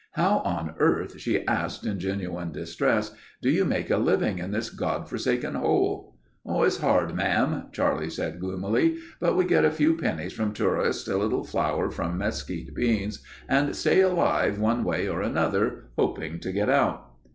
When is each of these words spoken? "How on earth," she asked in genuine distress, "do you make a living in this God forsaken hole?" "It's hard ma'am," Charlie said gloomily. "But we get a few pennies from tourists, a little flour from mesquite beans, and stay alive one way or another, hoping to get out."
"How 0.13 0.39
on 0.39 0.73
earth," 0.79 1.19
she 1.21 1.45
asked 1.45 1.85
in 1.85 1.99
genuine 1.99 2.51
distress, 2.51 3.11
"do 3.39 3.51
you 3.51 3.63
make 3.65 3.91
a 3.91 3.97
living 3.97 4.39
in 4.39 4.49
this 4.49 4.71
God 4.71 5.07
forsaken 5.07 5.53
hole?" 5.53 6.15
"It's 6.43 6.77
hard 6.77 7.13
ma'am," 7.13 7.67
Charlie 7.71 8.09
said 8.09 8.39
gloomily. 8.39 8.97
"But 9.19 9.35
we 9.37 9.45
get 9.45 9.63
a 9.63 9.69
few 9.69 9.95
pennies 9.95 10.33
from 10.33 10.53
tourists, 10.53 11.07
a 11.07 11.19
little 11.19 11.43
flour 11.43 11.91
from 11.91 12.17
mesquite 12.17 12.73
beans, 12.73 13.21
and 13.47 13.75
stay 13.75 13.99
alive 14.01 14.57
one 14.57 14.83
way 14.83 15.07
or 15.07 15.21
another, 15.21 15.83
hoping 15.95 16.39
to 16.39 16.51
get 16.51 16.67
out." 16.67 17.07